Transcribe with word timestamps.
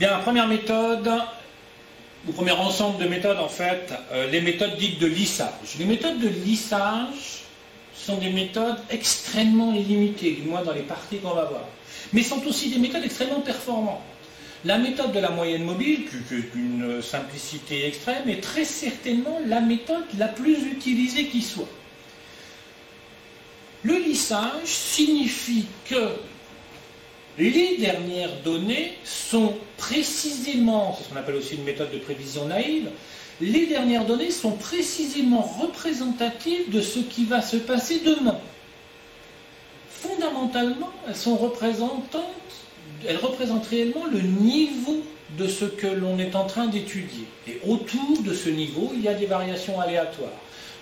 Bien, 0.00 0.12
la 0.12 0.20
première 0.20 0.48
méthode, 0.48 1.10
ou 2.26 2.32
premier 2.32 2.52
ensemble 2.52 2.96
de 3.04 3.06
méthodes 3.06 3.36
en 3.36 3.50
fait, 3.50 3.92
euh, 4.12 4.30
les 4.30 4.40
méthodes 4.40 4.78
dites 4.78 4.98
de 4.98 5.06
lissage. 5.06 5.76
Les 5.78 5.84
méthodes 5.84 6.18
de 6.18 6.28
lissage 6.28 7.42
sont 7.94 8.16
des 8.16 8.30
méthodes 8.30 8.78
extrêmement 8.88 9.72
limitées, 9.72 10.30
du 10.32 10.48
moins 10.48 10.62
dans 10.62 10.72
les 10.72 10.84
parties 10.84 11.18
qu'on 11.18 11.34
va 11.34 11.44
voir, 11.44 11.66
mais 12.14 12.22
sont 12.22 12.42
aussi 12.46 12.70
des 12.70 12.78
méthodes 12.78 13.04
extrêmement 13.04 13.40
performantes. 13.40 14.00
La 14.64 14.78
méthode 14.78 15.12
de 15.12 15.18
la 15.18 15.28
moyenne 15.28 15.64
mobile, 15.64 16.06
qui 16.08 16.34
est 16.34 16.56
d'une 16.56 17.02
simplicité 17.02 17.86
extrême, 17.86 18.26
est 18.30 18.42
très 18.42 18.64
certainement 18.64 19.38
la 19.46 19.60
méthode 19.60 20.06
la 20.16 20.28
plus 20.28 20.64
utilisée 20.64 21.26
qui 21.26 21.42
soit. 21.42 21.68
Le 23.82 23.98
lissage 23.98 24.64
signifie 24.64 25.66
que 25.84 26.08
les 27.40 27.78
dernières 27.78 28.36
données 28.44 28.92
sont 29.02 29.54
précisément, 29.78 30.94
c'est 30.96 31.04
ce 31.04 31.08
qu'on 31.08 31.16
appelle 31.16 31.36
aussi 31.36 31.54
une 31.54 31.64
méthode 31.64 31.90
de 31.90 31.98
prévision 31.98 32.44
naïve, 32.44 32.90
les 33.40 33.66
dernières 33.66 34.04
données 34.04 34.30
sont 34.30 34.52
précisément 34.52 35.40
représentatives 35.40 36.70
de 36.70 36.82
ce 36.82 36.98
qui 36.98 37.24
va 37.24 37.40
se 37.40 37.56
passer 37.56 38.00
demain. 38.00 38.38
Fondamentalement, 39.88 40.90
elles 41.08 41.16
sont 41.16 41.36
représentent 41.36 42.18
réellement 43.70 44.04
le 44.12 44.20
niveau 44.20 45.02
de 45.38 45.48
ce 45.48 45.64
que 45.64 45.86
l'on 45.86 46.18
est 46.18 46.34
en 46.36 46.44
train 46.44 46.66
d'étudier. 46.66 47.24
Et 47.48 47.58
autour 47.66 48.22
de 48.22 48.34
ce 48.34 48.50
niveau, 48.50 48.92
il 48.94 49.00
y 49.02 49.08
a 49.08 49.14
des 49.14 49.26
variations 49.26 49.80
aléatoires. 49.80 50.28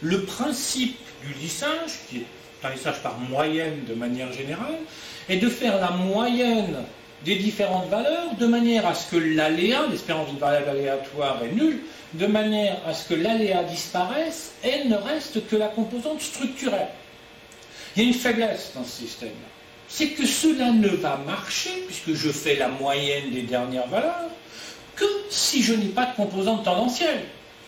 Le 0.01 0.23
principe 0.25 0.99
du 1.25 1.35
lissage, 1.35 2.01
qui 2.09 2.19
est 2.19 2.27
lissage 2.65 3.03
par 3.03 3.19
moyenne 3.19 3.85
de 3.89 3.95
manière 3.95 4.33
générale, 4.33 4.79
est 5.29 5.37
de 5.37 5.49
faire 5.49 5.79
la 5.81 5.91
moyenne 5.91 6.77
des 7.25 7.37
différentes 7.37 7.89
valeurs 7.89 8.35
de 8.39 8.47
manière 8.47 8.87
à 8.87 8.95
ce 8.95 9.11
que 9.11 9.17
l'aléa, 9.17 9.87
l'espérance 9.91 10.29
d'une 10.29 10.39
variable 10.39 10.71
aléatoire 10.71 11.43
est 11.43 11.53
nulle, 11.53 11.81
de 12.15 12.27
manière 12.27 12.79
à 12.87 12.95
ce 12.95 13.09
que 13.09 13.15
l'aléa 13.15 13.65
disparaisse, 13.65 14.53
elle 14.63 14.89
ne 14.89 14.97
reste 14.97 15.47
que 15.49 15.57
la 15.57 15.69
composante 15.69 16.21
structurelle. 16.21 16.89
Il 17.97 18.03
y 18.03 18.07
a 18.07 18.09
une 18.09 18.15
faiblesse 18.15 18.73
dans 18.75 18.85
ce 18.85 19.03
système-là. 19.03 19.49
C'est 19.89 20.09
que 20.09 20.27
cela 20.27 20.71
ne 20.71 20.89
va 20.89 21.17
marcher, 21.27 21.71
puisque 21.87 22.15
je 22.15 22.31
fais 22.31 22.57
la 22.57 22.69
moyenne 22.69 23.31
des 23.31 23.43
dernières 23.43 23.89
valeurs, 23.89 24.31
que 24.95 25.05
si 25.31 25.63
je 25.63 25.75
n'ai 25.75 25.87
pas 25.87 26.07
de 26.07 26.17
composante 26.17 26.65
tendancielle. 26.65 27.23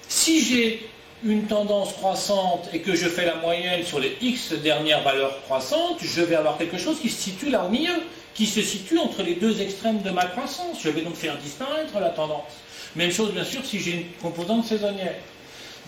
Si 0.08 0.44
j'ai 0.44 0.88
une 1.24 1.46
tendance 1.46 1.92
croissante 1.92 2.68
et 2.72 2.80
que 2.80 2.94
je 2.94 3.08
fais 3.08 3.26
la 3.26 3.34
moyenne 3.36 3.84
sur 3.84 4.00
les 4.00 4.16
x 4.22 4.52
dernières 4.52 5.02
valeurs 5.02 5.42
croissantes, 5.42 5.98
je 6.00 6.22
vais 6.22 6.34
avoir 6.34 6.56
quelque 6.56 6.78
chose 6.78 6.98
qui 7.00 7.10
se 7.10 7.22
situe 7.22 7.50
là 7.50 7.64
au 7.64 7.68
milieu, 7.68 7.92
qui 8.34 8.46
se 8.46 8.62
situe 8.62 8.98
entre 8.98 9.22
les 9.22 9.34
deux 9.34 9.60
extrêmes 9.60 10.00
de 10.00 10.10
ma 10.10 10.24
croissance. 10.24 10.78
Je 10.82 10.88
vais 10.88 11.02
donc 11.02 11.14
faire 11.14 11.36
disparaître 11.38 11.98
la 12.00 12.10
tendance. 12.10 12.52
Même 12.96 13.12
chose 13.12 13.32
bien 13.32 13.44
sûr 13.44 13.64
si 13.64 13.80
j'ai 13.80 13.92
une 13.92 14.06
composante 14.22 14.64
saisonnière. 14.64 15.16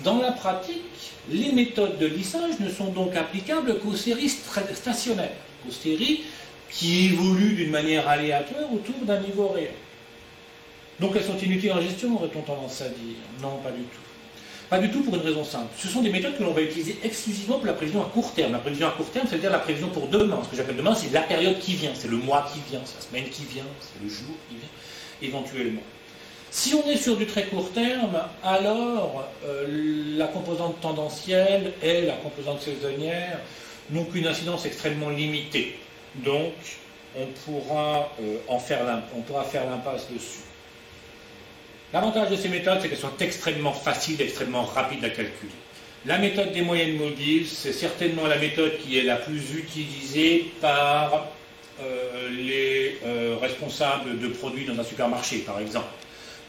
Dans 0.05 0.19
la 0.20 0.33
pratique, 0.33 0.83
les 1.30 1.52
méthodes 1.52 1.98
de 1.98 2.06
lissage 2.06 2.58
ne 2.61 2.70
sont 2.70 2.89
donc 2.89 3.17
applicables 3.17 3.78
qu'aux 3.78 3.96
séries 3.96 4.28
stationnaires, 4.28 5.36
aux 5.69 5.72
séries 5.72 6.24
qui 6.70 7.06
évoluent 7.06 7.55
d'une 7.55 7.70
manière 7.70 8.08
aléatoire 8.08 8.72
autour 8.72 8.96
d'un 9.02 9.20
niveau 9.20 9.48
réel. 9.48 9.74
Donc 11.00 11.17
elles 11.17 11.24
sont 11.24 11.39
inutiles 11.39 11.72
en 11.72 11.80
gestion, 11.80 12.14
aurait-on 12.14 12.41
tendance 12.41 12.80
à 12.80 12.89
dire? 12.89 13.17
Non, 13.41 13.58
pas 13.62 13.70
du 13.70 13.83
tout. 13.83 14.11
Pas 14.73 14.78
du 14.78 14.91
tout 14.91 15.03
pour 15.03 15.15
une 15.15 15.20
raison 15.20 15.45
simple. 15.45 15.67
Ce 15.77 15.87
sont 15.87 16.01
des 16.01 16.09
méthodes 16.09 16.39
que 16.39 16.42
l'on 16.42 16.55
va 16.55 16.62
utiliser 16.62 16.97
exclusivement 17.05 17.59
pour 17.59 17.67
la 17.67 17.75
prévision 17.75 18.01
à 18.01 18.06
court 18.06 18.33
terme. 18.33 18.53
La 18.53 18.59
prévision 18.59 18.89
à 18.89 18.92
court 18.92 19.11
terme, 19.11 19.27
c'est-à-dire 19.29 19.51
la 19.51 19.59
prévision 19.59 19.91
pour 19.91 20.06
demain. 20.06 20.41
Ce 20.42 20.48
que 20.48 20.56
j'appelle 20.56 20.77
demain, 20.77 20.95
c'est 20.95 21.12
la 21.12 21.20
période 21.20 21.59
qui 21.59 21.75
vient, 21.75 21.91
c'est 21.95 22.09
le 22.09 22.17
mois 22.17 22.48
qui 22.51 22.61
vient, 22.70 22.81
c'est 22.87 22.95
la 22.95 23.03
semaine 23.03 23.31
qui 23.31 23.45
vient, 23.45 23.67
c'est 23.81 24.03
le 24.03 24.09
jour 24.09 24.34
qui 24.48 24.56
vient, 24.56 25.29
éventuellement. 25.29 25.83
Si 26.51 26.73
on 26.73 26.89
est 26.89 26.97
sur 26.97 27.19
du 27.19 27.27
très 27.27 27.45
court 27.48 27.70
terme, 27.73 28.19
alors 28.42 29.29
euh, 29.45 30.17
la 30.17 30.29
composante 30.29 30.80
tendancielle 30.80 31.75
et 31.83 32.07
la 32.07 32.14
composante 32.14 32.63
saisonnière 32.63 33.41
n'ont 33.91 34.07
qu'une 34.07 34.27
incidence 34.27 34.64
extrêmement 34.64 35.11
limitée. 35.11 35.79
Donc, 36.14 36.55
on 37.14 37.27
pourra, 37.45 38.11
euh, 38.23 38.39
en 38.48 38.57
on 38.57 39.20
pourra 39.20 39.45
faire 39.45 39.69
l'impasse 39.69 40.08
dessus. 40.11 40.41
L'avantage 41.92 42.30
de 42.30 42.36
ces 42.36 42.48
méthodes, 42.48 42.79
c'est 42.80 42.89
qu'elles 42.89 42.97
sont 42.97 43.19
extrêmement 43.20 43.75
faciles, 43.75 44.20
extrêmement 44.23 44.64
rapides 44.64 45.05
à 45.05 45.11
calculer. 45.11 45.53
La 46.07 46.17
méthode 46.17 46.53
des 46.53 46.63
moyennes 46.63 46.97
mobiles, 46.97 47.47
c'est 47.47 47.75
certainement 47.75 48.27
la 48.27 48.39
méthode 48.39 48.79
qui 48.79 48.98
est 48.98 49.03
la 49.03 49.17
plus 49.17 49.55
utilisée 49.55 50.51
par 50.63 51.27
euh, 51.83 52.31
les 52.31 52.98
euh, 53.05 53.36
responsables 53.39 54.19
de 54.19 54.29
produits 54.29 54.64
dans 54.64 54.81
un 54.81 54.85
supermarché, 54.85 55.39
par 55.41 55.61
exemple. 55.61 55.89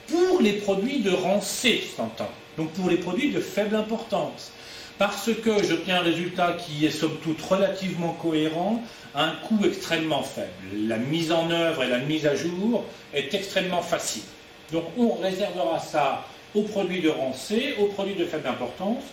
Pour 0.07 0.41
les 0.41 0.53
produits 0.53 0.99
de 0.99 1.11
rang 1.11 1.41
C, 1.41 1.83
s'entend. 1.95 2.31
Donc 2.57 2.71
pour 2.71 2.89
les 2.89 2.97
produits 2.97 3.31
de 3.31 3.41
faible 3.41 3.75
importance. 3.75 4.53
Parce 4.97 5.29
que 5.33 5.61
j'obtiens 5.61 5.97
un 5.97 6.03
résultat 6.03 6.53
qui 6.53 6.85
est 6.85 6.91
somme 6.91 7.17
toute 7.21 7.41
relativement 7.41 8.13
cohérent 8.13 8.81
à 9.13 9.25
un 9.25 9.31
coût 9.47 9.59
extrêmement 9.65 10.23
faible. 10.23 10.87
La 10.87 10.97
mise 10.97 11.33
en 11.33 11.51
œuvre 11.51 11.83
et 11.83 11.89
la 11.89 11.99
mise 11.99 12.25
à 12.25 12.35
jour 12.35 12.85
est 13.13 13.33
extrêmement 13.33 13.81
facile. 13.81 14.23
Donc 14.71 14.85
on 14.97 15.15
réservera 15.15 15.79
ça 15.79 16.25
aux 16.55 16.63
produits 16.63 17.01
de 17.01 17.09
rang 17.09 17.33
C, 17.33 17.75
aux 17.79 17.87
produits 17.87 18.15
de 18.15 18.25
faible 18.25 18.47
importance, 18.47 19.03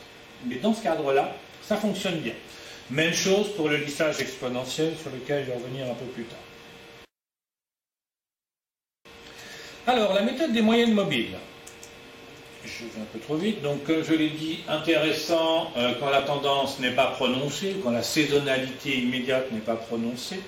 mais 0.46 0.56
dans 0.56 0.74
ce 0.74 0.82
cadre-là, 0.82 1.34
ça 1.62 1.76
fonctionne 1.76 2.18
bien. 2.20 2.34
Même 2.90 3.12
chose 3.12 3.54
pour 3.56 3.68
le 3.68 3.76
lissage 3.76 4.20
exponentiel 4.20 4.94
sur 5.00 5.10
lequel 5.10 5.44
je 5.44 5.50
vais 5.50 5.56
revenir 5.56 5.86
un 5.86 5.94
peu 5.94 6.06
plus 6.06 6.24
tard. 6.24 6.38
Alors, 9.86 10.12
la 10.12 10.22
méthode 10.22 10.52
des 10.52 10.62
moyennes 10.62 10.92
mobiles. 10.92 11.36
Je 12.64 12.84
vais 12.84 13.00
un 13.00 13.06
peu 13.12 13.18
trop 13.18 13.36
vite, 13.36 13.62
donc 13.62 13.88
euh, 13.88 14.04
je 14.06 14.12
l'ai 14.12 14.28
dit, 14.28 14.60
intéressant 14.68 15.72
euh, 15.78 15.94
quand 15.98 16.10
la 16.10 16.20
tendance 16.20 16.78
n'est 16.78 16.90
pas 16.90 17.06
prononcée, 17.06 17.76
quand 17.82 17.90
la 17.90 18.02
saisonnalité 18.02 18.98
immédiate 18.98 19.50
n'est 19.50 19.60
pas 19.60 19.76
prononcée 19.76 20.40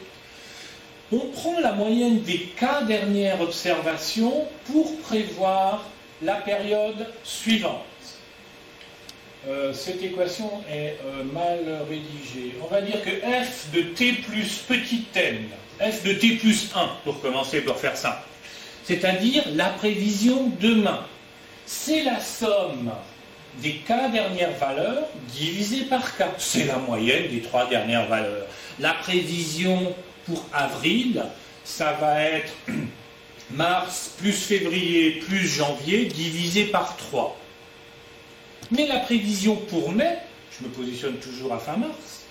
on 1.13 1.19
prend 1.19 1.61
la 1.61 1.73
moyenne 1.73 2.23
des 2.23 2.39
cas 2.59 2.83
dernières 2.83 3.41
observations 3.41 4.47
pour 4.67 4.97
prévoir 5.01 5.85
la 6.23 6.37
période 6.37 7.07
suivante. 7.23 7.85
Euh, 9.49 9.73
cette 9.73 10.03
équation 10.03 10.51
est 10.71 10.99
euh, 11.05 11.25
mal 11.25 11.83
rédigée. 11.89 12.55
On 12.63 12.73
va 12.73 12.81
dire 12.81 13.03
que 13.03 13.11
f 13.11 13.71
de 13.75 13.83
t 13.83 14.13
plus 14.13 14.63
petit 14.69 15.05
n, 15.15 15.49
f 15.81 16.05
de 16.05 16.13
t 16.13 16.37
plus 16.37 16.71
1, 16.75 16.89
pour 17.05 17.21
commencer, 17.21 17.61
pour 17.61 17.77
faire 17.77 17.97
ça, 17.97 18.25
c'est-à-dire 18.85 19.43
la 19.55 19.67
prévision 19.67 20.53
demain, 20.61 21.05
c'est 21.67 22.05
la 22.05 22.21
somme 22.21 22.93
des 23.61 23.75
cas 23.87 24.09
dernières 24.09 24.53
valeurs 24.53 25.09
divisée 25.29 25.83
par 25.83 26.17
k. 26.17 26.23
C'est 26.39 26.65
la 26.67 26.77
moyenne 26.77 27.29
des 27.29 27.41
trois 27.41 27.69
dernières 27.69 28.07
valeurs. 28.09 28.47
La 28.79 28.95
prévision 28.95 29.93
pour 30.27 30.45
avril, 30.53 31.25
ça 31.65 31.93
va 31.93 32.23
être 32.23 32.53
mars 33.51 34.13
plus 34.19 34.33
février 34.33 35.23
plus 35.27 35.47
janvier 35.47 36.07
divisé 36.07 36.65
par 36.65 36.97
3. 36.97 37.39
Mais 38.71 38.87
la 38.87 39.01
prévision 39.01 39.57
pour 39.57 39.93
mai, 39.93 40.19
je 40.59 40.67
me 40.67 40.71
positionne 40.73 41.17
toujours 41.17 41.53
à 41.53 41.59
fin 41.59 41.77
mars, 41.77 42.23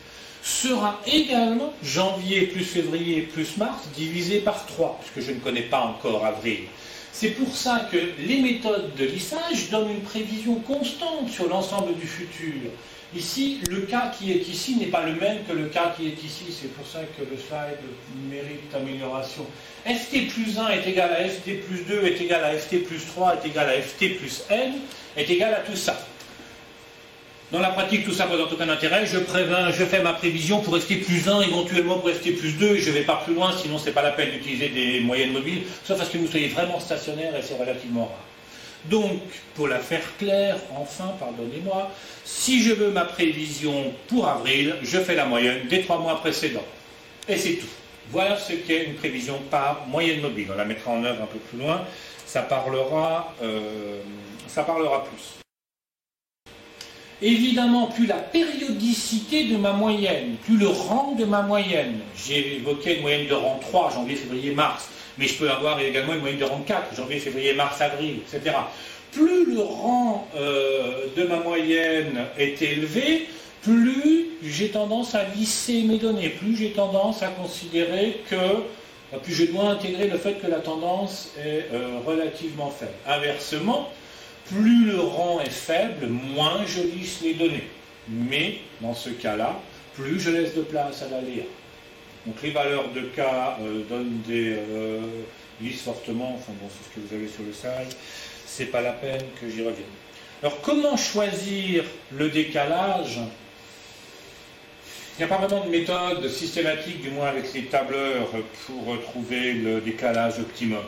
sera 0.43 0.99
également 1.05 1.73
janvier 1.83 2.47
plus 2.47 2.63
février 2.63 3.21
plus 3.21 3.57
mars 3.57 3.87
divisé 3.95 4.39
par 4.39 4.65
3, 4.65 4.99
puisque 5.01 5.27
je 5.27 5.33
ne 5.33 5.39
connais 5.39 5.61
pas 5.61 5.81
encore 5.81 6.25
avril. 6.25 6.61
C'est 7.13 7.31
pour 7.31 7.55
ça 7.55 7.87
que 7.91 7.97
les 8.19 8.39
méthodes 8.39 8.95
de 8.95 9.05
lissage 9.05 9.69
donnent 9.69 9.91
une 9.91 10.01
prévision 10.01 10.55
constante 10.55 11.29
sur 11.29 11.47
l'ensemble 11.47 11.93
du 11.95 12.07
futur. 12.07 12.71
Ici, 13.13 13.59
le 13.69 13.81
cas 13.81 14.09
qui 14.17 14.31
est 14.31 14.47
ici 14.47 14.77
n'est 14.77 14.85
pas 14.85 15.05
le 15.05 15.15
même 15.15 15.43
que 15.45 15.51
le 15.51 15.65
cas 15.65 15.93
qui 15.97 16.07
est 16.07 16.23
ici. 16.23 16.45
C'est 16.49 16.73
pour 16.73 16.87
ça 16.87 16.99
que 17.17 17.23
le 17.23 17.37
slide 17.37 17.77
mérite 18.29 18.73
amélioration. 18.73 19.45
ft 19.85 20.29
plus 20.33 20.57
1 20.57 20.69
est 20.69 20.87
égal 20.87 21.11
à 21.11 21.27
ft 21.27 21.59
plus 21.67 21.83
2 21.85 22.05
est 22.05 22.21
égal 22.21 22.43
à 22.43 22.53
ft 22.53 22.83
plus 22.85 23.05
3 23.05 23.35
est 23.35 23.47
égal 23.49 23.69
à 23.69 23.81
ft 23.81 24.17
plus 24.17 24.43
n 24.49 24.75
est 25.17 25.29
égal 25.29 25.53
à 25.53 25.59
tout 25.59 25.75
ça. 25.75 26.07
Dans 27.51 27.59
la 27.59 27.71
pratique, 27.71 28.05
tout 28.05 28.13
ça 28.13 28.23
ne 28.23 28.29
présente 28.29 28.53
aucun 28.53 28.69
intérêt. 28.69 29.05
Je, 29.05 29.17
fais 29.17 30.01
ma 30.01 30.13
prévision 30.13 30.61
pour 30.61 30.77
ft 30.77 31.03
plus 31.03 31.27
1, 31.27 31.41
éventuellement 31.41 31.99
pour 31.99 32.09
ft 32.09 32.37
plus 32.37 32.53
2, 32.53 32.75
et 32.77 32.79
je 32.79 32.91
ne 32.91 32.93
vais 32.93 33.03
pas 33.03 33.21
plus 33.25 33.33
loin, 33.33 33.51
sinon 33.61 33.77
ce 33.77 33.87
n'est 33.87 33.91
pas 33.91 34.03
la 34.03 34.11
peine 34.11 34.31
d'utiliser 34.31 34.69
des 34.69 35.01
moyennes 35.01 35.33
mobiles, 35.33 35.63
sauf 35.83 35.97
parce 35.97 36.09
que 36.09 36.17
vous 36.17 36.27
soyez 36.27 36.47
vraiment 36.47 36.79
stationnaire 36.79 37.35
et 37.35 37.41
c'est 37.41 37.57
relativement 37.59 38.05
rare. 38.05 38.30
Donc, 38.85 39.21
pour 39.55 39.67
la 39.67 39.79
faire 39.79 40.03
claire, 40.17 40.57
enfin, 40.75 41.13
pardonnez-moi, 41.19 41.91
si 42.25 42.63
je 42.63 42.73
veux 42.73 42.91
ma 42.91 43.05
prévision 43.05 43.93
pour 44.07 44.27
avril, 44.27 44.75
je 44.81 44.97
fais 44.97 45.15
la 45.15 45.25
moyenne 45.25 45.67
des 45.67 45.81
trois 45.81 45.99
mois 45.99 46.19
précédents. 46.19 46.65
Et 47.27 47.37
c'est 47.37 47.55
tout. 47.55 47.67
Voilà 48.09 48.37
ce 48.37 48.53
qu'est 48.53 48.85
une 48.85 48.95
prévision 48.95 49.39
par 49.49 49.85
moyenne 49.87 50.21
mobile. 50.21 50.47
On 50.53 50.57
la 50.57 50.65
mettra 50.65 50.91
en 50.91 51.03
œuvre 51.03 51.21
un 51.21 51.27
peu 51.27 51.39
plus 51.39 51.59
loin. 51.59 51.81
Ça 52.25 52.41
parlera, 52.41 53.33
euh, 53.43 54.01
plus. 54.47 55.41
évidemment, 57.21 57.87
plus 57.87 58.07
la 58.07 58.15
périodicité 58.15 59.45
de 59.45 59.57
ma 59.57 59.73
moyenne, 59.73 60.35
plus 60.43 60.57
le 60.57 60.67
rang 60.67 61.13
de 61.17 61.25
ma 61.25 61.41
moyenne. 61.41 61.99
J'ai 62.17 62.55
évoqué 62.55 62.95
une 62.95 63.01
moyenne 63.01 63.27
de 63.27 63.33
rang 63.33 63.59
3, 63.61 63.91
janvier, 63.91 64.15
février, 64.15 64.51
mars, 64.53 64.89
mais 65.21 65.27
je 65.27 65.35
peux 65.35 65.49
avoir 65.49 65.79
également 65.79 66.13
une 66.13 66.19
moyenne 66.19 66.39
de 66.39 66.45
rang 66.45 66.63
4, 66.65 66.95
janvier, 66.95 67.19
février, 67.19 67.53
mars, 67.53 67.79
avril, 67.79 68.15
etc. 68.27 68.55
Plus 69.11 69.45
le 69.53 69.61
rang 69.61 70.27
euh, 70.35 71.05
de 71.15 71.23
ma 71.25 71.37
moyenne 71.37 72.25
est 72.39 72.59
élevé, 72.61 73.27
plus 73.61 74.29
j'ai 74.43 74.69
tendance 74.69 75.13
à 75.13 75.23
lisser 75.35 75.83
mes 75.83 75.99
données, 75.99 76.29
plus 76.29 76.57
j'ai 76.57 76.71
tendance 76.71 77.21
à 77.21 77.27
considérer 77.27 78.21
que, 78.29 78.35
euh, 78.35 79.17
plus 79.21 79.33
je 79.33 79.45
dois 79.45 79.65
intégrer 79.65 80.07
le 80.07 80.17
fait 80.17 80.41
que 80.41 80.47
la 80.47 80.59
tendance 80.59 81.29
est 81.37 81.67
euh, 81.71 81.99
relativement 82.03 82.71
faible. 82.71 82.91
Inversement, 83.07 83.89
plus 84.47 84.85
le 84.85 84.99
rang 84.99 85.39
est 85.39 85.51
faible, 85.51 86.07
moins 86.07 86.61
je 86.65 86.81
lisse 86.81 87.21
les 87.21 87.35
données. 87.35 87.67
Mais 88.09 88.57
dans 88.81 88.95
ce 88.95 89.11
cas-là, 89.11 89.59
plus 89.93 90.19
je 90.19 90.31
laisse 90.31 90.55
de 90.55 90.61
place 90.61 91.03
à 91.03 91.09
l'aléa. 91.09 91.43
Donc 92.25 92.35
les 92.43 92.51
valeurs 92.51 92.89
de 92.89 93.01
K 93.01 93.19
euh, 93.19 93.83
donnent 93.89 94.21
des 94.27 94.57
lisses 95.61 95.81
fortement, 95.81 96.35
enfin 96.35 96.53
bon, 96.61 96.67
c'est 96.69 96.89
ce 96.89 96.95
que 96.95 97.07
vous 97.07 97.15
avez 97.15 97.27
sur 97.27 97.43
le 97.43 97.53
slide, 97.53 97.95
c'est 98.45 98.65
pas 98.65 98.81
la 98.81 98.93
peine 98.93 99.23
que 99.39 99.49
j'y 99.49 99.61
revienne. 99.61 99.85
Alors 100.43 100.59
comment 100.61 100.97
choisir 100.97 101.83
le 102.11 102.29
décalage? 102.29 103.19
Il 105.17 105.25
n'y 105.25 105.31
a 105.31 105.37
pas 105.37 105.45
vraiment 105.45 105.65
de 105.65 105.69
méthode 105.69 106.27
systématique, 106.29 107.01
du 107.01 107.11
moins 107.11 107.27
avec 107.27 107.53
les 107.53 107.65
tableurs, 107.65 108.29
pour 108.65 108.99
trouver 109.01 109.53
le 109.53 109.81
décalage 109.81 110.39
optimum. 110.39 110.83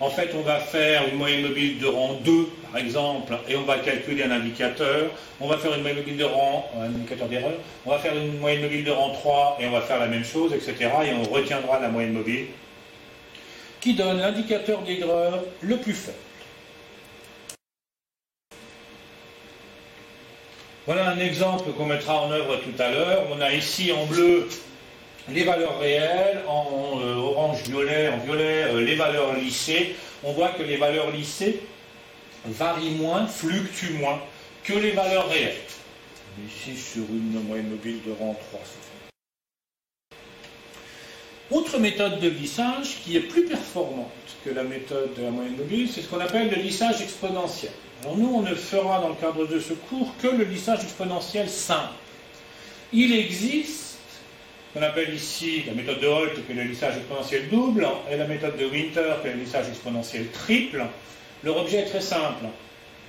En 0.00 0.10
fait, 0.10 0.30
on 0.34 0.42
va 0.42 0.58
faire 0.58 1.06
une 1.08 1.16
moyenne 1.16 1.42
mobile 1.42 1.78
de 1.78 1.86
rang 1.86 2.14
2, 2.24 2.48
exemple, 2.76 3.36
et 3.48 3.56
on 3.56 3.62
va 3.62 3.78
calculer 3.78 4.24
un 4.24 4.30
indicateur. 4.30 5.10
On 5.40 5.48
va 5.48 5.58
faire 5.58 5.74
une 5.74 5.82
moyenne 5.82 5.98
mobile 5.98 6.16
de 6.16 6.24
rang, 6.24 6.70
un 6.80 6.86
indicateur 6.86 7.28
d'erreur. 7.28 7.54
On 7.84 7.90
va 7.90 7.98
faire 7.98 8.14
une 8.16 8.38
moyenne 8.38 8.62
mobile 8.62 8.84
de 8.84 8.90
rang 8.90 9.10
3, 9.10 9.58
et 9.60 9.66
on 9.66 9.72
va 9.72 9.80
faire 9.80 9.98
la 9.98 10.06
même 10.06 10.24
chose, 10.24 10.52
etc. 10.52 10.74
Et 11.04 11.12
on 11.14 11.30
retiendra 11.30 11.80
la 11.80 11.88
moyenne 11.88 12.12
mobile 12.12 12.46
qui 13.80 13.94
donne 13.94 14.18
l'indicateur 14.18 14.82
d'erreur 14.82 15.44
le 15.60 15.76
plus 15.76 15.92
faible. 15.92 16.16
Voilà 20.86 21.10
un 21.10 21.18
exemple 21.18 21.70
qu'on 21.72 21.86
mettra 21.86 22.22
en 22.22 22.30
œuvre 22.32 22.56
tout 22.56 22.82
à 22.82 22.90
l'heure. 22.90 23.24
On 23.30 23.40
a 23.40 23.52
ici 23.52 23.92
en 23.92 24.06
bleu 24.06 24.48
les 25.28 25.44
valeurs 25.44 25.78
réelles, 25.78 26.42
en 26.48 27.00
euh, 27.00 27.14
orange-violet, 27.14 28.08
en 28.08 28.18
violet 28.18 28.64
euh, 28.64 28.80
les 28.80 28.94
valeurs 28.94 29.34
lissées. 29.34 29.94
On 30.22 30.32
voit 30.32 30.50
que 30.50 30.62
les 30.62 30.76
valeurs 30.76 31.10
lissées 31.10 31.60
varient 32.52 32.96
moins, 32.96 33.26
fluctuent 33.26 33.94
moins 33.94 34.20
que 34.64 34.74
les 34.74 34.92
valeurs 34.92 35.28
réelles. 35.28 35.54
Ici 36.46 36.76
sur 36.76 37.04
une 37.08 37.42
moyenne 37.46 37.70
mobile 37.70 38.00
de 38.06 38.12
rang 38.12 38.36
3. 38.50 38.60
Autre 41.50 41.78
méthode 41.78 42.18
de 42.20 42.28
lissage 42.28 42.98
qui 43.04 43.16
est 43.16 43.20
plus 43.20 43.44
performante 43.44 44.10
que 44.44 44.50
la 44.50 44.64
méthode 44.64 45.14
de 45.14 45.22
la 45.22 45.30
moyenne 45.30 45.56
mobile, 45.56 45.88
c'est 45.88 46.02
ce 46.02 46.08
qu'on 46.08 46.20
appelle 46.20 46.50
le 46.50 46.56
lissage 46.56 47.00
exponentiel. 47.00 47.70
Alors 48.02 48.16
nous, 48.16 48.28
on 48.34 48.42
ne 48.42 48.54
fera 48.54 49.00
dans 49.00 49.08
le 49.08 49.14
cadre 49.14 49.46
de 49.46 49.60
ce 49.60 49.72
cours 49.72 50.12
que 50.20 50.26
le 50.26 50.44
lissage 50.44 50.82
exponentiel 50.82 51.48
simple. 51.48 51.94
Il 52.92 53.14
existe, 53.14 53.96
qu'on 54.74 54.82
appelle 54.82 55.14
ici 55.14 55.62
la 55.66 55.72
méthode 55.72 56.00
de 56.00 56.06
Holt, 56.06 56.34
qui 56.46 56.52
est 56.52 56.54
le 56.54 56.64
lissage 56.64 56.96
exponentiel 56.96 57.48
double, 57.48 57.86
et 58.10 58.16
la 58.16 58.26
méthode 58.26 58.56
de 58.58 58.66
Winter, 58.66 59.14
qui 59.22 59.28
est 59.28 59.32
le 59.32 59.40
lissage 59.40 59.68
exponentiel 59.68 60.28
triple. 60.30 60.84
Leur 61.44 61.56
objet 61.58 61.78
est 61.78 61.86
très 61.86 62.00
simple. 62.00 62.44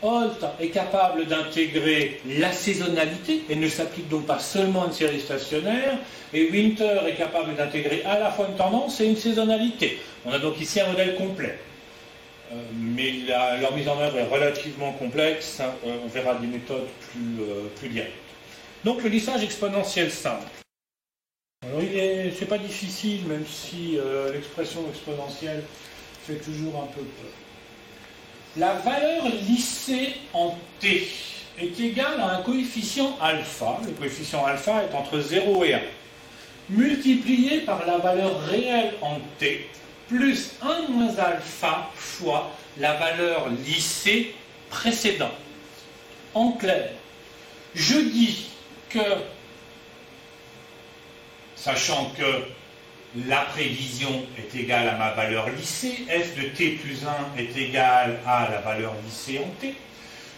Holt 0.02 0.46
est 0.60 0.70
capable 0.70 1.26
d'intégrer 1.26 2.22
la 2.26 2.52
saisonnalité 2.52 3.42
et 3.50 3.56
ne 3.56 3.68
s'applique 3.68 4.10
donc 4.10 4.28
pas 4.28 4.38
seulement 4.38 4.84
à 4.84 4.88
une 4.88 4.94
série 4.94 5.20
stationnaire, 5.20 5.98
et 6.34 6.52
Winter 6.52 7.00
est 7.08 7.16
capable 7.16 7.56
d'intégrer 7.56 8.04
à 8.04 8.20
la 8.20 8.30
fois 8.30 8.48
une 8.48 8.56
tendance 8.56 9.02
et 9.02 9.06
une 9.06 9.16
saisonnalité. 9.16 10.00
On 10.26 10.32
a 10.32 10.40
donc 10.40 10.60
ici 10.62 10.80
un 10.80 10.88
modèle 10.88 11.16
complet. 11.16 11.58
Euh, 12.52 12.56
mais 12.76 13.12
leur 13.60 13.76
mise 13.76 13.88
en 13.88 14.00
œuvre 14.00 14.20
est 14.20 14.28
relativement 14.28 14.94
complexe. 14.94 15.60
Hein. 15.60 15.74
Euh, 15.86 15.98
on 16.04 16.08
verra 16.08 16.36
des 16.36 16.48
méthodes 16.48 16.88
plus, 17.12 17.42
euh, 17.42 17.68
plus 17.78 17.90
directes. 17.90 18.14
Donc 18.86 19.04
le 19.04 19.10
lissage 19.10 19.44
exponentiel 19.44 20.12
simple. 20.12 20.48
Alors 21.64 21.82
il 21.82 21.98
est, 21.98 22.32
c'est 22.38 22.46
pas 22.46 22.60
difficile, 22.60 23.26
même 23.26 23.46
si 23.46 23.98
l'expression 24.32 24.82
exponentielle 24.90 25.64
fait 26.26 26.36
toujours 26.36 26.84
un 26.84 26.86
peu 26.86 27.02
peur. 27.02 27.47
La 28.58 28.74
valeur 28.74 29.28
lissée 29.48 30.16
en 30.34 30.58
t 30.80 31.08
est 31.60 31.80
égale 31.80 32.20
à 32.20 32.38
un 32.38 32.42
coefficient 32.42 33.16
alpha. 33.22 33.80
Le 33.86 33.92
coefficient 33.92 34.44
alpha 34.46 34.84
est 34.84 34.96
entre 34.96 35.20
0 35.20 35.64
et 35.64 35.76
1, 35.76 35.82
multiplié 36.72 37.60
par 37.62 37.86
la 37.86 38.00
valeur 38.00 38.40
réelle 38.42 38.96
en 39.02 39.20
t, 39.38 39.70
plus 40.08 40.54
1 40.62 40.88
moins 40.90 41.16
alpha 41.20 41.92
fois 41.94 42.50
la 42.80 42.94
valeur 42.94 43.48
lissée 43.50 44.34
précédente. 44.72 45.30
En 46.34 46.54
clair, 46.54 46.90
je 47.76 48.00
dis 48.00 48.50
que, 48.90 49.00
sachant 51.56 52.12
que 52.18 52.44
la 53.26 53.42
prévision 53.42 54.26
est 54.38 54.56
égale 54.56 54.90
à 54.90 54.98
ma 54.98 55.12
valeur 55.12 55.50
lissée, 55.50 56.06
f 56.08 56.36
de 56.36 56.50
t 56.50 56.72
plus 56.72 57.00
1 57.06 57.40
est 57.42 57.58
égal 57.58 58.20
à 58.26 58.50
la 58.52 58.62
valeur 58.62 58.94
lissée 59.04 59.40
en 59.40 59.50
t, 59.60 59.74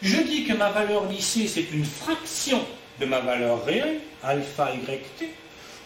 je 0.01 0.17
dis 0.21 0.45
que 0.45 0.53
ma 0.53 0.69
valeur 0.69 1.05
lissée, 1.07 1.47
c'est 1.47 1.71
une 1.73 1.83
fraction 1.83 2.63
de 2.99 3.05
ma 3.05 3.19
valeur 3.19 3.65
réelle, 3.65 3.99
alpha 4.23 4.71
yt, 4.73 5.29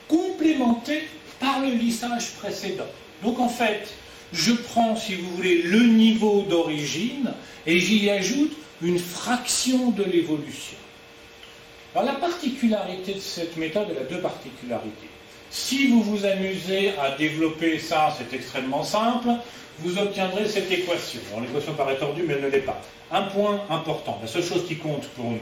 complémentée 0.07 1.07
par 1.39 1.61
le 1.61 1.69
lissage 1.69 2.33
précédent. 2.33 2.87
Donc 3.23 3.39
en 3.39 3.49
fait, 3.49 3.87
je 4.31 4.51
prends, 4.51 4.95
si 4.95 5.15
vous 5.15 5.35
voulez, 5.35 5.63
le 5.63 5.83
niveau 5.83 6.43
d'origine 6.43 7.33
et 7.65 7.79
j'y 7.79 8.09
ajoute 8.09 8.55
une 8.81 8.99
fraction 8.99 9.91
de 9.91 10.03
l'évolution. 10.03 10.77
Alors 11.95 12.05
la 12.05 12.19
particularité 12.19 13.13
de 13.13 13.19
cette 13.19 13.57
méthode, 13.57 13.87
elle 13.91 14.03
a 14.03 14.09
deux 14.09 14.19
particularités. 14.19 15.12
Si 15.53 15.85
vous 15.85 16.01
vous 16.01 16.25
amusez 16.25 16.93
à 16.99 17.11
développer 17.11 17.77
ça, 17.77 18.11
c'est 18.17 18.35
extrêmement 18.35 18.83
simple, 18.83 19.29
vous 19.81 19.99
obtiendrez 19.99 20.49
cette 20.49 20.71
équation. 20.71 21.19
l'équation 21.39 21.75
paraît 21.75 21.97
tordue, 21.97 22.23
mais 22.27 22.33
elle 22.33 22.41
ne 22.41 22.47
l'est 22.47 22.65
pas. 22.65 22.81
Un 23.11 23.21
point 23.21 23.61
important, 23.69 24.17
la 24.19 24.27
seule 24.27 24.43
chose 24.43 24.65
qui 24.67 24.77
compte 24.77 25.07
pour 25.09 25.25
nous. 25.25 25.39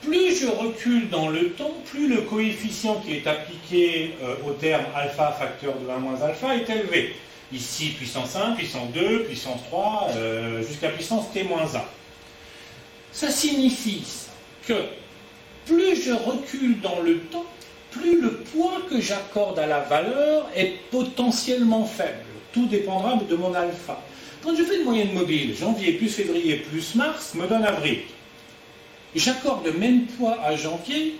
Plus 0.00 0.40
je 0.40 0.46
recule 0.46 1.10
dans 1.10 1.28
le 1.28 1.50
temps, 1.50 1.74
plus 1.90 2.08
le 2.08 2.22
coefficient 2.22 3.02
qui 3.04 3.16
est 3.16 3.26
appliqué 3.26 4.14
euh, 4.22 4.36
au 4.46 4.52
terme 4.52 4.86
alpha 4.94 5.32
facteur 5.32 5.74
de 5.74 5.86
1 5.86 5.98
moins 5.98 6.22
alpha 6.22 6.56
est 6.56 6.70
élevé. 6.70 7.14
Ici, 7.52 7.90
puissance 7.98 8.34
1, 8.34 8.52
puissance 8.52 8.90
2, 8.94 9.24
puissance 9.24 9.60
3, 9.64 10.08
euh, 10.16 10.62
jusqu'à 10.66 10.88
puissance 10.88 11.30
t-1. 11.34 11.48
Ça 13.12 13.30
signifie 13.30 14.06
que 14.66 14.84
plus 15.66 16.02
je 16.02 16.12
recule 16.12 16.80
dans 16.80 17.00
le 17.00 17.18
temps, 17.18 17.44
plus 17.90 18.20
le 18.20 18.32
poids 18.32 18.82
que 18.90 19.00
j'accorde 19.00 19.58
à 19.58 19.66
la 19.66 19.80
valeur 19.80 20.48
est 20.54 20.74
potentiellement 20.90 21.84
faible. 21.84 22.24
Tout 22.52 22.66
dépendra 22.66 23.16
de 23.16 23.36
mon 23.36 23.54
alpha. 23.54 24.00
Quand 24.42 24.54
je 24.54 24.62
fais 24.62 24.78
une 24.78 24.84
moyenne 24.84 25.12
mobile, 25.12 25.54
janvier 25.56 25.92
plus 25.92 26.08
février 26.08 26.56
plus 26.56 26.94
mars 26.94 27.34
me 27.34 27.46
donne 27.46 27.64
avril. 27.64 28.00
J'accorde 29.14 29.66
le 29.66 29.72
même 29.72 30.06
poids 30.06 30.38
à 30.44 30.54
janvier 30.54 31.16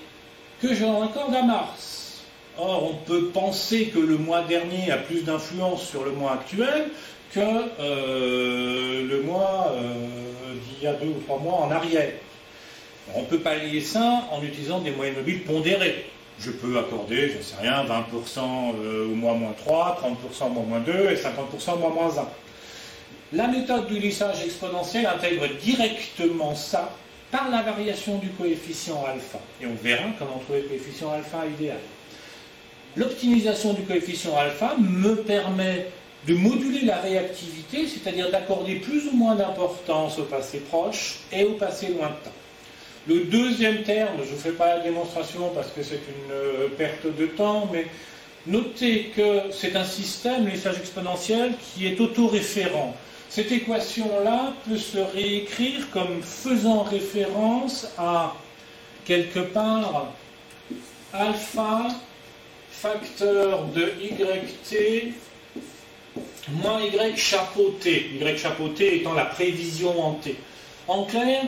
que 0.62 0.74
j'en 0.74 1.02
accorde 1.02 1.34
à 1.34 1.42
mars. 1.42 2.22
Or, 2.58 2.90
on 2.90 2.94
peut 2.94 3.26
penser 3.26 3.86
que 3.86 3.98
le 3.98 4.18
mois 4.18 4.42
dernier 4.42 4.90
a 4.90 4.98
plus 4.98 5.22
d'influence 5.22 5.88
sur 5.88 6.04
le 6.04 6.12
mois 6.12 6.32
actuel 6.32 6.90
que 7.32 7.40
euh, 7.40 9.06
le 9.06 9.22
mois 9.22 9.72
euh, 9.72 10.54
d'il 10.54 10.84
y 10.84 10.86
a 10.86 10.94
deux 10.94 11.08
ou 11.08 11.20
trois 11.24 11.38
mois 11.38 11.60
en 11.60 11.70
arrière. 11.70 12.12
on 13.14 13.24
peut 13.24 13.38
pallier 13.38 13.80
ça 13.80 14.24
en 14.32 14.42
utilisant 14.42 14.80
des 14.80 14.90
moyennes 14.90 15.16
mobiles 15.16 15.44
pondérées. 15.44 16.06
Je 16.40 16.50
peux 16.50 16.78
accorder, 16.78 17.30
je 17.30 17.38
ne 17.38 17.42
sais 17.42 17.56
rien, 17.60 17.84
20% 17.84 18.40
euh, 18.80 19.06
au 19.06 19.14
mois 19.14 19.34
moins 19.34 19.54
3, 19.58 20.00
30% 20.40 20.46
au 20.46 20.48
mois 20.50 20.62
moins 20.64 20.80
2 20.80 20.92
et 21.10 21.16
50% 21.16 21.74
au 21.74 21.78
mois 21.78 21.90
moins 21.90 22.16
1. 22.16 22.28
La 23.32 23.48
méthode 23.48 23.88
du 23.88 23.98
lissage 23.98 24.44
exponentiel 24.44 25.06
intègre 25.06 25.48
directement 25.60 26.54
ça 26.54 26.92
par 27.30 27.50
la 27.50 27.62
variation 27.62 28.18
du 28.18 28.28
coefficient 28.30 29.04
alpha. 29.04 29.38
Et 29.60 29.66
on 29.66 29.74
verra 29.82 30.04
comment 30.18 30.38
trouver 30.38 30.62
le 30.62 30.68
coefficient 30.68 31.12
alpha 31.12 31.44
idéal. 31.46 31.78
L'optimisation 32.96 33.74
du 33.74 33.82
coefficient 33.82 34.36
alpha 34.36 34.76
me 34.78 35.16
permet 35.16 35.88
de 36.26 36.34
moduler 36.34 36.82
la 36.82 36.96
réactivité, 37.00 37.86
c'est-à-dire 37.86 38.30
d'accorder 38.30 38.76
plus 38.76 39.06
ou 39.08 39.16
moins 39.16 39.34
d'importance 39.34 40.18
au 40.18 40.24
passé 40.24 40.60
proche 40.60 41.20
et 41.32 41.44
au 41.44 41.52
passé 41.52 41.88
lointain. 41.88 42.30
Le 43.08 43.20
deuxième 43.20 43.84
terme, 43.84 44.18
je 44.22 44.32
ne 44.32 44.36
fais 44.36 44.52
pas 44.52 44.76
la 44.76 44.80
démonstration 44.80 45.50
parce 45.54 45.68
que 45.68 45.82
c'est 45.82 45.94
une 45.94 46.30
euh, 46.30 46.68
perte 46.76 47.06
de 47.06 47.24
temps, 47.24 47.66
mais 47.72 47.86
notez 48.46 49.12
que 49.16 49.50
c'est 49.50 49.76
un 49.76 49.84
système, 49.84 50.46
l'essage 50.46 50.76
exponentiel, 50.78 51.54
qui 51.56 51.86
est 51.86 51.98
autoréférent. 52.00 52.94
Cette 53.30 53.50
équation-là 53.50 54.52
peut 54.68 54.76
se 54.76 54.98
réécrire 54.98 55.90
comme 55.90 56.20
faisant 56.22 56.82
référence 56.82 57.88
à 57.96 58.34
quelque 59.06 59.40
part 59.40 60.12
alpha 61.14 61.88
facteur 62.70 63.64
de 63.68 63.90
yt 64.02 65.14
moins 66.62 66.80
y 66.82 67.16
chapeau 67.16 67.74
t, 67.80 68.10
y 68.20 68.38
chapeau 68.38 68.68
t 68.68 68.96
étant 68.96 69.14
la 69.14 69.24
prévision 69.24 69.98
en 69.98 70.12
t. 70.14 70.36
En 70.86 71.04
clair, 71.04 71.44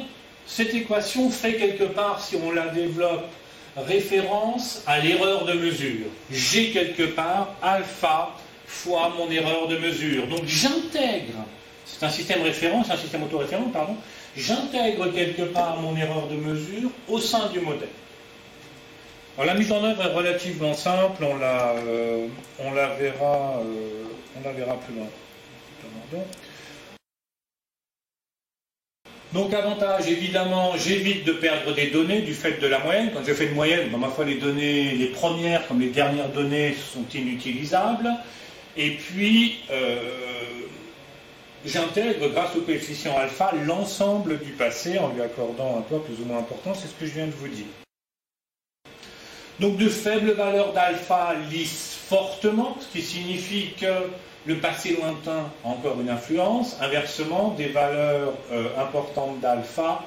cette 0.50 0.74
équation 0.74 1.30
fait 1.30 1.54
quelque 1.54 1.84
part, 1.84 2.20
si 2.20 2.34
on 2.36 2.50
la 2.50 2.66
développe, 2.68 3.24
référence 3.76 4.82
à 4.84 4.98
l'erreur 4.98 5.44
de 5.44 5.52
mesure. 5.52 6.06
J'ai 6.30 6.72
quelque 6.72 7.04
part 7.04 7.54
alpha 7.62 8.30
fois 8.66 9.12
mon 9.16 9.30
erreur 9.30 9.68
de 9.68 9.78
mesure. 9.78 10.26
Donc 10.26 10.44
j'intègre, 10.46 11.44
c'est 11.86 12.04
un 12.04 12.10
système 12.10 12.42
référence, 12.42 12.90
un 12.90 12.96
système 12.96 13.22
autoréférent, 13.22 13.68
pardon, 13.72 13.96
j'intègre 14.36 15.12
quelque 15.12 15.42
part 15.42 15.76
mon 15.80 15.96
erreur 15.96 16.26
de 16.26 16.34
mesure 16.34 16.90
au 17.08 17.20
sein 17.20 17.48
du 17.50 17.60
modèle. 17.60 17.88
la 19.38 19.54
mise 19.54 19.70
en 19.70 19.84
œuvre 19.84 20.02
est 20.02 20.12
relativement 20.12 20.74
simple, 20.74 21.22
on 21.22 21.36
la, 21.36 21.74
euh, 21.76 22.26
on 22.58 22.72
la, 22.72 22.88
verra, 22.88 23.60
euh, 23.60 24.04
on 24.36 24.44
la 24.44 24.52
verra 24.52 24.74
plus 24.80 24.94
loin. 24.96 25.06
Donc 29.32 29.54
avantage, 29.54 30.08
évidemment, 30.08 30.72
j'évite 30.76 31.24
de 31.24 31.32
perdre 31.32 31.72
des 31.72 31.86
données 31.86 32.22
du 32.22 32.34
fait 32.34 32.60
de 32.60 32.66
la 32.66 32.80
moyenne. 32.80 33.10
Quand 33.14 33.20
je 33.24 33.32
fais 33.32 33.46
une 33.46 33.54
moyenne, 33.54 33.88
ben, 33.90 33.98
ma 33.98 34.08
foi, 34.08 34.24
les 34.24 34.36
données, 34.36 34.92
les 34.92 35.06
premières 35.06 35.68
comme 35.68 35.80
les 35.80 35.90
dernières 35.90 36.30
données 36.30 36.74
sont 36.74 37.04
inutilisables. 37.14 38.10
Et 38.76 38.90
puis, 38.90 39.60
euh, 39.70 40.00
j'intègre, 41.64 42.28
grâce 42.30 42.56
au 42.56 42.62
coefficient 42.62 43.16
alpha, 43.16 43.52
l'ensemble 43.64 44.40
du 44.40 44.50
passé 44.50 44.98
en 44.98 45.10
lui 45.10 45.22
accordant 45.22 45.78
un 45.78 45.82
poids 45.82 46.04
plus 46.04 46.20
ou 46.20 46.26
moins 46.26 46.38
important. 46.38 46.74
C'est 46.74 46.88
ce 46.88 46.94
que 46.94 47.06
je 47.06 47.12
viens 47.12 47.26
de 47.26 47.32
vous 47.32 47.48
dire. 47.48 47.66
Donc 49.60 49.76
de 49.76 49.88
faibles 49.88 50.32
valeurs 50.32 50.72
d'alpha 50.72 51.34
lissent 51.50 51.98
fortement, 52.08 52.76
ce 52.80 52.98
qui 52.98 53.02
signifie 53.04 53.74
que 53.78 53.86
le 54.46 54.56
passé 54.56 54.96
lointain 54.96 55.50
a 55.64 55.68
encore 55.68 56.00
une 56.00 56.08
influence. 56.08 56.76
Inversement, 56.80 57.54
des 57.56 57.68
valeurs 57.68 58.32
euh, 58.52 58.68
importantes 58.78 59.40
d'alpha 59.40 60.04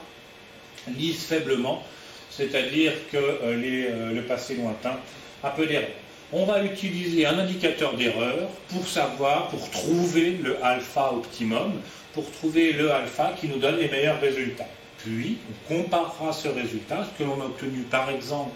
lissent 0.97 1.25
faiblement, 1.25 1.83
c'est-à-dire 2.29 2.93
que 3.11 3.17
euh, 3.17 3.37
euh, 3.43 4.13
le 4.13 4.21
passé 4.23 4.55
lointain 4.55 4.97
a 5.43 5.49
peu 5.51 5.65
d'erreurs. 5.65 5.89
On 6.31 6.45
va 6.45 6.63
utiliser 6.63 7.27
un 7.27 7.37
indicateur 7.37 7.93
d'erreur 7.93 8.49
pour 8.69 8.87
savoir, 8.87 9.49
pour 9.49 9.69
trouver 9.69 10.31
le 10.41 10.63
alpha 10.63 11.13
optimum, 11.13 11.73
pour 12.13 12.29
trouver 12.31 12.73
le 12.73 12.91
alpha 12.91 13.33
qui 13.39 13.47
nous 13.47 13.57
donne 13.57 13.77
les 13.77 13.87
meilleurs 13.87 14.19
résultats. 14.19 14.67
Puis, 14.97 15.37
on 15.69 15.75
comparera 15.75 16.33
ce 16.33 16.47
résultat, 16.47 17.05
ce 17.05 17.23
que 17.23 17.27
l'on 17.27 17.39
a 17.39 17.45
obtenu 17.45 17.83
par 17.83 18.09
exemple 18.09 18.55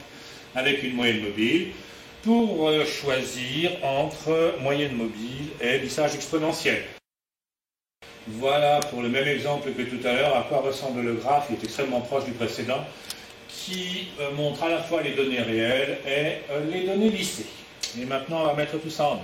avec 0.55 0.81
une 0.81 0.93
moyenne 0.93 1.21
mobile, 1.21 1.67
pour 2.23 2.67
euh, 2.67 2.85
choisir 2.85 3.71
entre 3.83 4.55
moyenne 4.61 4.95
mobile 4.95 5.49
et 5.61 5.79
lissage 5.79 6.15
exponentiel. 6.15 6.83
Voilà 8.27 8.81
pour 8.89 9.01
le 9.01 9.09
même 9.09 9.27
exemple 9.27 9.71
que 9.71 9.83
tout 9.83 10.05
à 10.05 10.13
l'heure 10.13 10.35
à 10.35 10.43
quoi 10.43 10.59
ressemble 10.59 11.01
le 11.01 11.13
graphe, 11.13 11.47
il 11.49 11.55
est 11.55 11.63
extrêmement 11.63 12.01
proche 12.01 12.25
du 12.25 12.31
précédent, 12.31 12.83
qui 13.47 14.09
euh, 14.19 14.31
montre 14.31 14.63
à 14.63 14.69
la 14.69 14.81
fois 14.83 15.01
les 15.01 15.13
données 15.13 15.41
réelles 15.41 15.99
et 16.05 16.51
euh, 16.51 16.69
les 16.69 16.85
données 16.85 17.09
lissées. 17.09 17.47
Et 17.99 18.05
maintenant 18.05 18.41
on 18.41 18.45
va 18.47 18.53
mettre 18.53 18.77
tout 18.79 18.89
ça 18.89 19.07
en 19.07 19.13
œuvre. 19.13 19.21